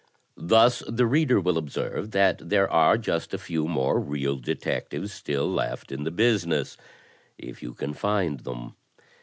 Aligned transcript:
Thus, 0.43 0.81
the 0.87 1.05
reader 1.05 1.39
will 1.39 1.59
observe 1.59 2.09
that 2.09 2.49
there 2.49 2.67
are 2.67 2.97
just 2.97 3.35
a 3.35 3.37
few 3.37 3.67
more 3.67 3.99
real 3.99 4.35
detectives 4.37 5.13
still 5.13 5.47
left 5.47 5.91
in 5.91 6.05
the 6.05 6.09
business— 6.11 6.75
if 7.37 7.61
you 7.61 7.75
can 7.75 7.93
find 7.93 8.39
them. 8.39 8.73